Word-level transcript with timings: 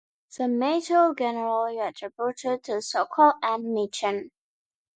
The 0.35 0.47
method 0.47 1.11
is 1.11 1.15
generally 1.19 1.77
attributed 1.79 2.63
to 2.63 2.71
Sokal 2.81 3.35
and 3.43 3.65
Michener. 3.65 4.31